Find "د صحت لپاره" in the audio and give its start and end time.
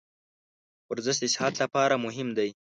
1.21-2.01